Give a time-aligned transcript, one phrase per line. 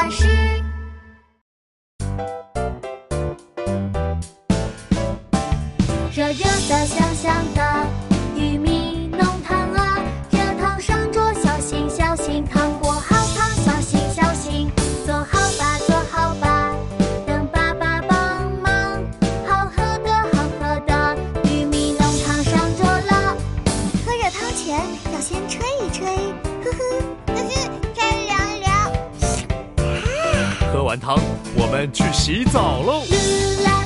[0.00, 0.26] 巴士。
[6.14, 7.86] 热热的，香香的
[8.34, 9.98] 玉米浓汤啊，
[10.30, 14.70] 热汤上桌，小心小心，烫锅好烫，小心小心。
[15.04, 16.74] 做好吧，做好吧，
[17.26, 19.02] 等爸爸帮忙。
[19.46, 21.14] 好喝的，好喝的
[21.44, 23.36] 玉米浓汤上桌了。
[24.06, 24.80] 喝热汤前
[25.12, 26.06] 要先吹一吹，
[26.64, 27.29] 呵呵
[30.90, 31.20] 完汤，
[31.54, 33.79] 我们去洗澡喽。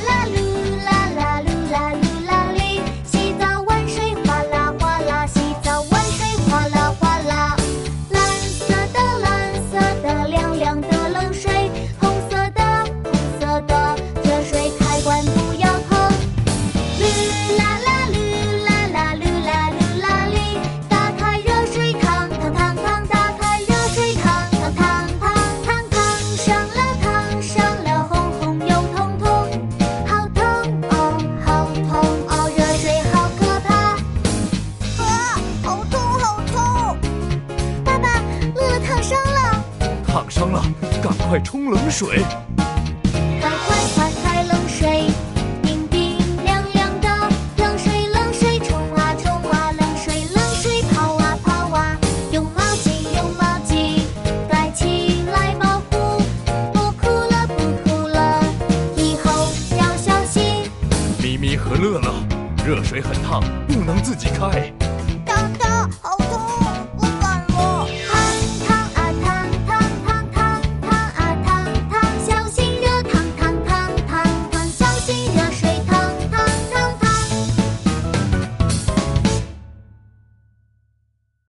[39.05, 39.64] 伤了。
[40.06, 40.64] 烫伤了
[41.02, 42.24] 赶快冲冷水。
[43.41, 45.11] 快快快开冷水
[45.62, 47.08] 冰冰凉凉的
[47.58, 51.98] 冷水冷水冲啊冲啊冷水冷水泡啊泡啊
[52.33, 54.00] 用毛巾用毛巾
[54.48, 56.22] 盖起来保护
[56.72, 58.42] 不哭了不哭了
[58.96, 59.30] 以后
[59.78, 60.70] 要小心
[61.22, 62.14] 咪咪和乐乐
[62.66, 64.72] 热水很烫不能自己开